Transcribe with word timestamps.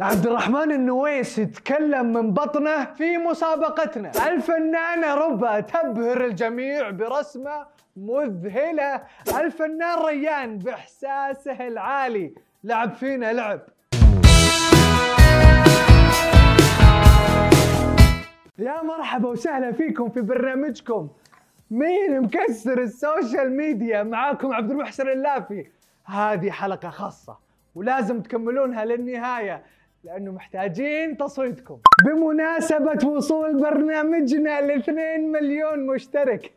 عبد 0.00 0.26
الرحمن 0.26 0.72
النويس 0.72 1.38
يتكلم 1.38 2.12
من 2.12 2.32
بطنه 2.32 2.84
في 2.84 3.18
مسابقتنا. 3.18 4.10
الفنانة 4.28 5.14
ربا 5.14 5.60
تبهر 5.60 6.24
الجميع 6.24 6.90
برسمة 6.90 7.66
مذهلة. 7.96 9.02
الفنان 9.40 9.98
ريان 10.04 10.58
بإحساسه 10.58 11.68
العالي. 11.68 12.34
لعب 12.64 12.94
فينا 12.94 13.32
لعب. 13.32 13.60
يا 18.58 18.82
مرحبا 18.82 19.28
وسهلا 19.28 19.72
فيكم 19.72 20.10
في 20.10 20.20
برنامجكم. 20.20 21.08
مين 21.70 22.20
مكسر 22.20 22.82
ال 22.82 22.93
social 22.93 23.56
media؟ 23.56 24.02
معاكم 24.02 24.52
عبد 24.54 24.70
المحسن 24.70 25.08
اللافي. 25.08 25.66
هذه 26.04 26.50
حلقة 26.50 26.90
خاصة 26.90 27.38
ولازم 27.74 28.22
تكملونها 28.22 28.84
للنهاية. 28.84 29.62
لأنه 30.04 30.32
محتاجين 30.32 31.16
تصويتكم. 31.16 31.78
بمناسبة 32.04 33.08
وصول 33.08 33.60
برنامجنا 33.62 34.60
ل 34.60 34.70
2 34.70 35.32
مليون 35.32 35.86
مشترك 35.86 36.52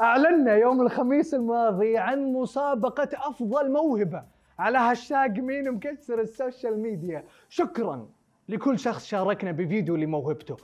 أعلنا 0.00 0.56
يوم 0.56 0.80
الخميس 0.80 1.34
الماضي 1.34 1.98
عن 1.98 2.32
مسابقة 2.32 3.08
أفضل 3.14 3.70
موهبة 3.70 4.22
على 4.58 4.78
هاشتاج 4.78 5.40
مين 5.40 5.70
مكسر 5.70 6.20
ال 6.20 6.28
social 6.28 6.78
media. 6.78 7.24
شكرا 7.48 8.08
لكل 8.48 8.78
شخص 8.78 9.06
شاركنا 9.06 9.52
بفيديو 9.52 9.96
لموهبته. 9.96 10.56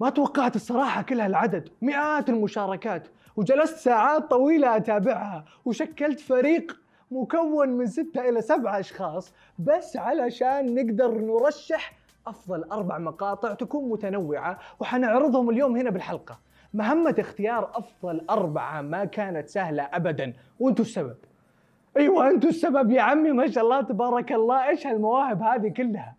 ما 0.00 0.10
توقعت 0.10 0.56
الصراحة 0.56 1.02
كل 1.02 1.20
هالعدد 1.20 1.68
مئات 1.82 2.28
المشاركات 2.28 3.08
وجلست 3.36 3.76
ساعات 3.76 4.30
طويلة 4.30 4.76
أتابعها 4.76 5.44
وشكلت 5.64 6.20
فريق 6.20 6.81
مكون 7.12 7.68
من 7.68 7.86
ستة 7.86 8.28
إلى 8.28 8.40
سبعة 8.40 8.80
أشخاص 8.80 9.34
بس 9.58 9.96
علشان 9.96 10.74
نقدر 10.74 11.18
نرشح 11.18 11.92
أفضل 12.26 12.64
أربع 12.64 12.98
مقاطع 12.98 13.54
تكون 13.54 13.90
متنوعة 13.90 14.58
وحنعرضهم 14.80 15.50
اليوم 15.50 15.76
هنا 15.76 15.90
بالحلقة. 15.90 16.38
مهمة 16.74 17.14
اختيار 17.18 17.70
أفضل 17.74 18.26
أربعة 18.30 18.80
ما 18.80 19.04
كانت 19.04 19.48
سهلة 19.48 19.82
أبدا. 19.82 20.32
وأنتوا 20.60 20.84
السبب؟ 20.84 21.16
أيوة 21.96 22.30
أنتوا 22.30 22.50
السبب 22.50 22.90
يا 22.90 23.02
عمي 23.02 23.32
ما 23.32 23.50
شاء 23.50 23.64
الله 23.64 23.80
تبارك 23.80 24.32
الله. 24.32 24.68
إيش 24.68 24.86
هالمواهب 24.86 25.42
هذه 25.42 25.68
كلها؟ 25.68 26.14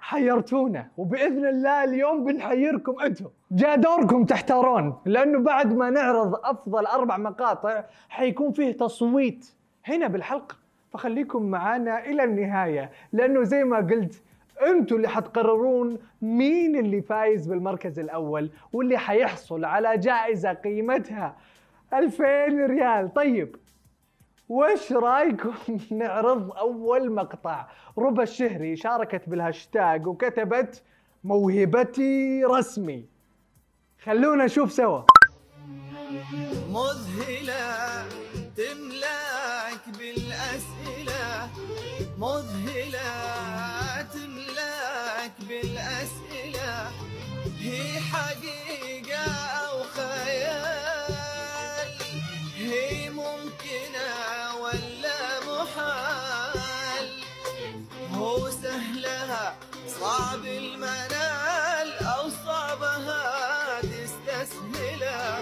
حيرتونا 0.00 0.88
وبإذن 0.96 1.46
الله 1.46 1.84
اليوم 1.84 2.24
بنحيركم 2.24 3.00
أنتم 3.00 3.26
جاء 3.50 3.76
دوركم 3.76 4.24
تحتارون 4.24 4.98
لأنه 5.04 5.38
بعد 5.38 5.74
ما 5.74 5.90
نعرض 5.90 6.34
أفضل 6.34 6.86
أربع 6.86 7.16
مقاطع 7.16 7.84
حيكون 8.08 8.52
فيه 8.52 8.72
تصويت 8.72 9.52
هنا 9.88 10.06
بالحلقة. 10.06 10.56
فخليكم 10.92 11.42
معانا 11.42 12.06
إلى 12.06 12.24
النهاية 12.24 12.90
لأنه 13.12 13.42
زي 13.42 13.64
ما 13.64 13.76
قلت 13.76 14.22
أنتوا 14.66 14.96
اللي 14.96 15.08
حتقررون 15.08 15.98
مين 16.22 16.76
اللي 16.76 17.02
فايز 17.02 17.46
بالمركز 17.46 17.98
الأول 17.98 18.50
واللي 18.72 18.98
حيحصل 18.98 19.64
على 19.64 19.98
جائزة 19.98 20.52
قيمتها. 20.52 21.36
2000 21.94 22.24
ريال. 22.66 23.14
طيب 23.14 23.56
وش 24.48 24.92
رأيكم 24.92 25.54
نعرض 25.90 26.52
أول 26.52 27.12
مقطع؟ 27.12 27.66
ربى 27.98 28.22
الشهري 28.22 28.76
شاركت 28.76 29.28
بالهاشتاج 29.28 30.06
وكتبت 30.06 30.82
موهبتي 31.24 32.44
رسمي. 32.44 33.04
خلونا 34.02 34.44
نشوف 34.44 34.72
سوا. 34.72 35.02
تملاك 38.56 39.08
بالأسئلة 39.08 39.27
مذهلة 42.18 44.02
تملاك 44.02 45.32
بالأسئلة 45.40 46.90
هي 47.60 48.00
حقيقة 48.00 49.24
أو 49.70 49.82
خيال؟ 49.96 51.08
هي 52.56 53.10
ممكنة 53.10 54.10
ولا 54.62 55.40
محال؟ 55.46 57.08
هو 58.14 58.50
سهلها 58.50 59.56
صعب 60.00 60.44
المنال 60.44 61.92
أو 62.06 62.30
صعبها 62.46 63.80
تستسهلها 63.80 65.40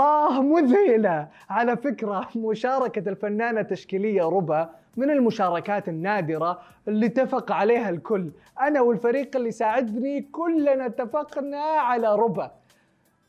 اي 0.00 0.06
والله 0.06 0.42
مذهلة. 0.42 1.28
على 1.50 1.76
فكرة 1.76 2.28
مشاركة 2.36 3.08
الفنانة 3.08 3.60
التشكيلية 3.60 4.22
ربا 4.22 4.70
من 4.96 5.10
المشاركات 5.10 5.88
النادرة 5.88 6.60
اللي 6.88 7.06
اتفق 7.06 7.52
عليها 7.52 7.90
الكل. 7.90 8.30
أنا 8.60 8.80
والفريق 8.80 9.36
اللي 9.36 9.50
ساعدني 9.50 10.20
كلنا 10.20 10.86
اتفقنا 10.86 11.60
على 11.60 12.16
ربا. 12.16 12.50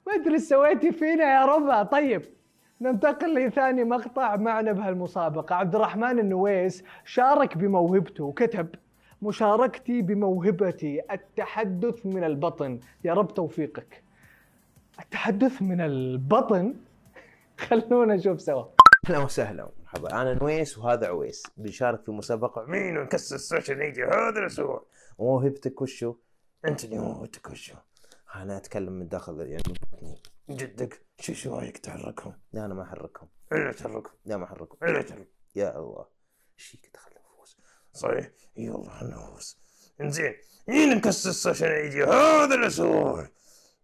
ما 0.07 0.13
أدري 0.13 0.39
سويتي 0.39 0.91
فينا 0.91 1.23
يا 1.23 1.45
ربا. 1.45 1.83
طيب 1.83 2.21
ننتقل 2.81 3.35
لثاني 3.35 3.83
مقطع 3.83 4.35
معنا 4.35 4.71
بهالمسابقة. 4.71 5.55
عبد 5.55 5.75
الرحمن 5.75 6.19
النويس 6.19 6.83
شارك 7.05 7.57
بموهبته 7.57 8.23
وكتب 8.23 8.67
مشاركتي 9.21 10.01
بموهبتي 10.01 11.01
التحدث 11.11 12.05
من 12.05 12.23
البطن. 12.23 12.79
يا 13.03 13.13
رب 13.13 13.33
توفيقك. 13.33 14.03
التحدث 15.01 15.61
من 15.61 15.81
البطن. 15.81 16.75
خلونا 17.69 18.15
نشوف 18.15 18.41
سوا. 18.41 18.65
أهلا 19.09 19.19
وسهلا. 19.19 19.69
مرحبا 19.79 20.21
أنا 20.21 20.33
نويس 20.33 20.77
وهذا 20.77 21.07
عويس. 21.07 21.43
بنشارك 21.57 22.03
في 22.03 22.11
مسابقة. 22.11 22.65
مين 22.65 22.99
مكسر 22.99 23.35
السوشيال 23.35 23.77
ميديا 23.77 24.05
هذا 24.05 24.39
الأسبوع؟ 24.39 24.85
وموهبتك 25.17 25.81
وشو؟ 25.81 26.15
انت 26.65 26.83
اللي 26.85 26.97
موهبتك 26.97 27.49
وشو؟ 27.49 27.73
أنا 28.35 28.57
أتكلم 28.57 28.93
من 28.93 29.07
داخل 29.07 29.39
يعني 29.39 29.63
من 29.67 29.73
بطني. 29.73 30.21
جدك. 30.49 31.01
شو 31.19 31.33
شو 31.33 31.55
رايك 31.59 31.77
تحركهم؟ 31.77 32.33
لا 32.53 32.65
أنا 32.65 32.73
ما 32.73 32.83
أحركهم. 32.83 33.29
إلا 33.53 33.71
تحركهم. 33.71 34.13
لا 34.25 34.37
ما 34.37 34.43
أحركهم. 34.45 34.89
إلا 34.89 35.01
تحركهم. 35.01 35.27
يا 35.55 35.77
الله. 35.77 36.05
إيش 36.59 36.65
فيك؟ 36.67 36.91
دخل 36.93 37.11
نفوس. 37.11 37.57
صحيح. 37.93 38.29
اي 38.57 38.69
والله 38.69 39.03
نفوس. 39.03 39.57
إنزين. 40.01 40.33
مين 40.67 40.97
مكسر 40.97 41.29
السوشيال 41.29 41.83
ميديا 41.83 42.05
هذا 42.05 42.55
الأسبوع؟ 42.55 43.27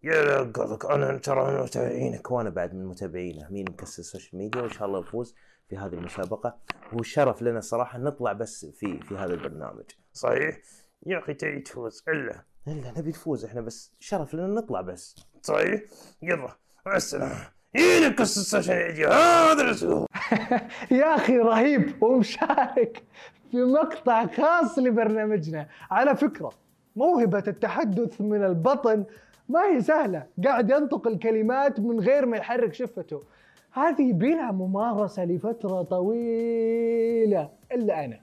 يا 0.07 0.51
أنا 0.89 1.17
ترى 1.17 1.51
من 1.51 1.63
متابعينك 1.63 2.31
وأنا 2.31 2.49
بعد 2.49 2.75
من 2.75 2.85
متابعينه 2.85 3.47
مين 3.49 3.65
مكسر 3.69 3.99
السوشيال 3.99 4.41
ميديا 4.41 4.61
وإن 4.61 4.69
شاء 4.69 4.87
الله 4.87 4.99
نفوز 4.99 5.35
في 5.69 5.77
هذه 5.77 5.93
المسابقة. 5.93 6.57
هو 6.93 7.01
شرف 7.03 7.41
لنا 7.41 7.59
صراحة 7.59 7.99
نطلع 7.99 8.33
بس 8.33 8.65
في 8.65 8.99
في 8.99 9.15
هذا 9.15 9.33
البرنامج. 9.33 9.83
صحيح؟ 10.13 10.57
يا 11.05 11.19
أخي 11.19 11.33
تبي 11.33 11.59
تفوز؟ 11.59 12.03
إلا. 12.07 12.43
إلا 12.67 12.93
نبي 12.97 13.09
نفوز 13.09 13.45
إحنا 13.45 13.61
بس 13.61 13.93
شرف 13.99 14.33
لنا 14.33 14.47
نطلع 14.47 14.81
بس. 14.81 15.15
صحيح؟ 15.43 15.81
يلا 16.21 16.57
مع 16.85 16.95
السلامة. 16.95 17.49
مين 17.75 18.09
مكسر 18.09 18.41
السوشيال 18.41 18.87
ميديا 18.87 19.09
هذا 19.09 19.61
الأسبوع 19.61 20.05
يا 20.99 21.15
أخي 21.15 21.37
رهيب 21.37 22.03
ومشارك 22.03 23.03
في 23.51 23.57
مقطع 23.57 24.27
خاص 24.27 24.79
لبرنامجنا. 24.79 25.69
على 25.91 26.15
فكرة 26.15 26.51
موهبة 26.95 27.43
التحدث 27.47 28.21
من 28.21 28.43
البطن 28.43 29.05
ما 29.49 29.65
هي 29.65 29.81
سهلة. 29.81 30.25
قاعد 30.45 30.69
ينطق 30.69 31.07
الكلمات 31.07 31.79
من 31.79 31.99
غير 31.99 32.25
ما 32.25 32.37
يحرك 32.37 32.73
شفته. 32.73 33.23
هذه 33.71 34.09
يبيلها 34.09 34.51
ممارسة 34.51 35.25
لفترة 35.25 35.81
طويلة. 35.81 37.49
إلا 37.71 38.05
أنا. 38.05 38.19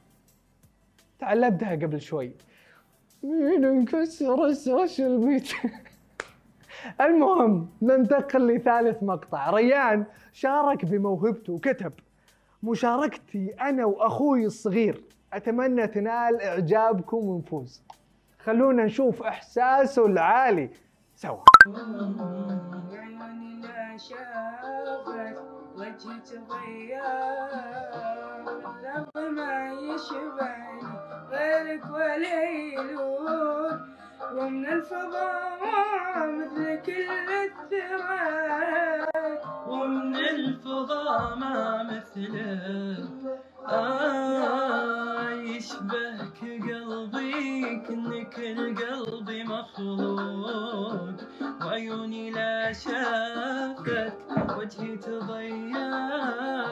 تعلمتها 1.18 1.70
قبل 1.70 2.00
شوي. 2.00 2.32
مين 3.22 3.60
مكسر 3.60 4.47
السوشيال 4.46 5.26
ميديا. 5.26 5.56
المهم 7.06 7.68
ننتقل 7.82 8.54
لثالث 8.54 9.02
مقطع. 9.02 9.50
ريان 9.50 10.04
شارك 10.32 10.84
بموهبته 10.84 11.52
وكتب. 11.52 11.92
مشاركتي 12.62 13.54
أنا 13.60 13.84
وأخوي 13.84 14.46
الصغير. 14.46 15.04
أتمنى 15.32 15.87
تنال 15.87 16.43
إعجابكم 16.43 17.16
ونفوز. 17.16 17.82
خلونا 18.38 18.84
نشوف 18.84 19.22
إحساسه 19.22 20.06
العالي. 20.06 20.70
سوا. 21.16 21.44
عيوني 22.93 23.61
لا 23.62 23.96
شافت 23.96 25.38
وجهي 25.76 26.20
ما 29.31 29.70
غيرك 31.31 31.84
ولا 31.90 32.43
يلون 32.50 33.76
ومن 34.32 34.66
الفضاء 34.66 35.61
مثل 36.38 36.82
كل 36.82 37.31
الثرى 37.46 39.06
ومن 39.69 40.16
الفضاء 40.16 41.37
ما 41.37 41.82
مثله. 41.82 42.83
لا 52.31 52.73
شافت 52.73 54.12
وجهي 54.59 54.97
تضيع. 54.97 56.65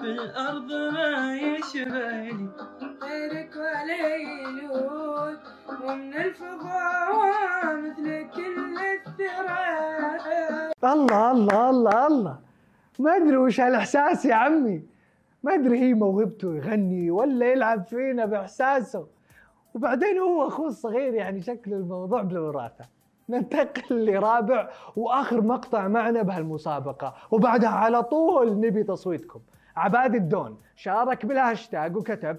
الأرض 0.00 0.72
ما 0.72 1.36
يشبهني. 1.36 2.48
غيرك 3.02 3.56
ولا 3.56 4.16
يلون 4.16 5.36
ومن 5.84 6.14
الفضاء 6.14 7.76
مثل 7.76 8.30
كل 8.34 8.76
الثرى. 8.96 9.66
الله 10.84 11.30
الله 11.32 11.70
الله 11.70 12.06
الله. 12.06 12.38
ما 12.98 13.16
أدري 13.16 13.36
وش 13.36 13.60
هالإحساس 13.60 14.24
يا 14.24 14.34
عمي. 14.34 14.82
ما 15.42 15.54
أدري 15.54 15.78
هي 15.78 15.94
موهبته 15.94 16.56
يغني 16.56 17.10
ولا 17.10 17.52
يلعب 17.52 17.84
فينا 17.84 18.24
بإحساسه. 18.24 19.06
وبعدين 19.74 20.18
هو 20.18 20.48
أخوه 20.48 20.66
الصغير 20.68 21.14
يعني 21.14 21.42
شكل 21.42 21.72
الموضوع 21.72 22.22
بالوراثة. 22.22 22.95
ننتقل 23.28 24.06
لرابع 24.06 24.68
وآخر 24.96 25.40
مقطع 25.40 25.88
معنا 25.88 26.22
بهالمسابقة. 26.22 27.14
وبعدها 27.30 27.70
على 27.70 28.02
طول 28.02 28.60
نبي 28.60 28.82
تصويتكم. 28.82 29.40
عباد 29.76 30.14
الدون 30.14 30.58
شارك 30.76 31.26
بالهاشتاج 31.26 31.96
وكتب 31.96 32.36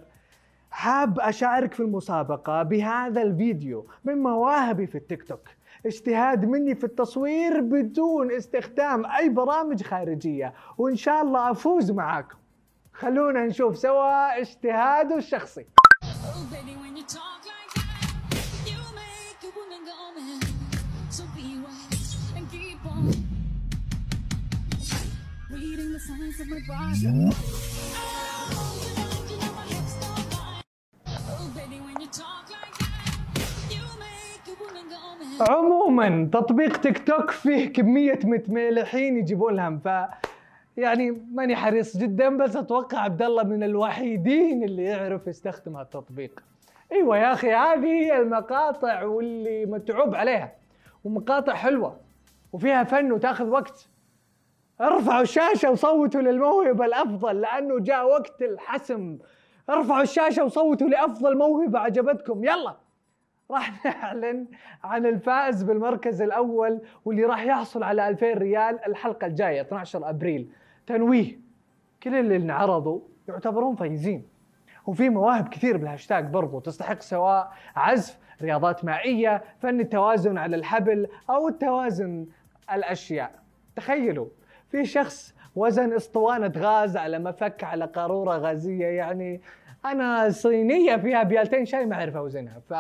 حاب 0.72 1.20
أشارك 1.20 1.74
في 1.74 1.80
المسابقة 1.80 2.64
بهذا 2.64 3.22
الفيديو 3.22 3.88
من 4.06 4.18
مواهبي 4.24 4.88
في 4.88 4.98
التيك 4.98 5.24
توك. 5.24 5.48
اجتهاد 5.86 6.46
مني 6.46 6.76
في 6.76 6.84
التصوير 6.84 7.62
بدون 7.62 8.32
استخدام 8.32 9.06
أي 9.06 9.30
برامج 9.30 9.84
خارجية. 9.84 10.54
وإن 10.78 10.96
شاء 10.96 11.22
الله 11.22 11.52
أفوز 11.52 11.92
معاكم. 11.92 12.38
خلونا 12.94 13.46
نشوف 13.46 13.78
سوا 13.78 14.40
اجتهاده 14.42 15.16
الشخصي. 15.18 15.66
عموما 35.50 36.30
تطبيق 36.34 36.78
تيك 36.78 37.08
توك 37.08 37.32
فيه 37.32 37.74
كمية 37.74 38.20
متملحين 38.24 39.18
يجيبون 39.18 39.56
لهم 39.56 39.80
ف 39.80 39.88
يعني 40.78 41.12
ماني 41.12 41.56
حريص 41.56 41.98
جدا 41.98 42.38
بس 42.38 42.56
أتوقع 42.56 43.00
عبد 43.00 43.22
الله 43.22 43.44
من 43.44 43.64
الوحيدين 43.64 44.64
اللي 44.64 44.84
يعرف 44.84 45.28
يستخدم 45.28 45.76
هالتطبيق. 45.78 46.44
إيوه 46.92 47.18
يا 47.18 47.34
أخي 47.34 47.54
هذه 47.54 47.88
هي 47.88 48.22
المقاطع 48.22 49.04
واللي 49.04 49.66
متعوب 49.66 50.16
عليها 50.16 50.56
ومقاطع 51.04 51.54
حلوة 51.54 52.00
وفيها 52.54 52.84
فن 52.84 53.12
وتأخذ 53.12 53.48
وقت. 53.48 53.90
ارفعوا 54.82 55.22
الشاشة 55.22 55.72
وصوتوا 55.72 56.22
للموهبة 56.22 56.86
الأفضل 56.86 57.42
لأنه 57.42 57.80
جاء 57.80 58.08
وقت 58.08 58.42
الحسم. 58.42 59.18
ارفعوا 59.70 60.02
الشاشة 60.02 60.44
وصوتوا 60.46 60.88
لأفضل 60.88 61.38
موهبة 61.38 61.80
عجبتكم. 61.80 62.44
يلا. 62.44 62.76
راح 63.52 63.86
نعلن 63.86 64.48
عن 64.84 65.06
الفائز 65.06 65.64
بالمركز 65.64 66.22
الأول 66.22 66.82
واللي 67.06 67.24
راح 67.24 67.44
يحصل 67.44 67.84
على 67.84 68.08
2000 68.08 68.34
ريال 68.38 68.86
الحلقة 68.88 69.28
الجاية 69.28 69.62
12 69.62 70.10
أبريل. 70.10 70.50
تنويه. 70.88 71.40
كل 72.04 72.16
اللي 72.16 72.36
انعرضوا 72.36 73.00
يعتبرون 73.28 73.76
فايزين. 73.76 74.28
وفي 74.88 75.10
مواهب 75.10 75.48
كثير 75.48 75.78
بالهاشتاج 75.78 76.26
برضو. 76.30 76.60
تستحق 76.60 77.02
سواء 77.02 77.52
عزف 77.76 78.20
رياضات 78.42 78.86
مائية 78.86 79.44
فن 79.60 79.80
التوازن 79.80 80.38
على 80.38 80.56
الحبل 80.56 81.08
أو 81.30 81.48
التوازن 81.48 82.26
الأشياء. 82.74 83.32
تخيلوا 83.76 84.28
في 84.72 84.86
شخص 84.86 85.34
وزن 85.56 85.94
اسطوانة 85.94 86.54
غاز 86.58 86.98
على 86.98 87.20
مفك 87.20 87.64
على 87.64 87.86
قارورة 87.86 88.38
غازية 88.38 88.86
يعني 88.86 89.42
أنا 89.86 90.30
صينية 90.30 90.96
فيها 90.96 91.24
بيالتين 91.24 91.66
شاي 91.66 91.86
ما 91.86 91.96
أعرف 91.96 92.16
أوزنها 92.16 92.60
ف 92.70 92.74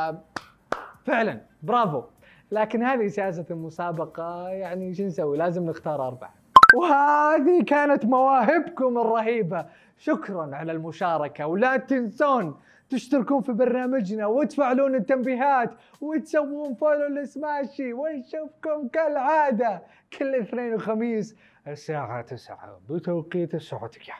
فعلا 1.05 1.41
برافو. 1.63 2.03
لكن 2.51 2.83
هذه 2.83 3.07
سياسة 3.07 3.45
المسابقة 3.51 4.49
يعني 4.49 4.93
شو 4.93 5.03
نسوي؟ 5.03 5.37
لازم 5.37 5.65
نختار 5.65 6.07
أربعة. 6.07 6.33
وهذه 6.75 7.63
كانت 7.63 8.05
مواهبكم 8.05 8.97
الرهيبة. 8.97 9.65
شكرا 9.97 10.55
على 10.55 10.71
المشاركة. 10.71 11.47
ولا 11.47 11.77
تنسون 11.77 12.59
تشتركون 12.89 13.41
في 13.41 13.51
برنامجنا 13.51 14.25
وتفعلون 14.27 14.95
التنبيهات 14.95 15.71
وتسوون 16.01 16.73
فولو 16.75 17.07
لسماشي 17.07 17.93
ونشوفكم 17.93 18.87
كالعادة 18.87 19.81
كل 20.19 20.35
اثنين 20.35 20.73
وخميس 20.73 21.35
الساعة 21.67 22.21
9 22.21 22.79
بتوقيت 22.89 23.55
السعودية 23.55 24.13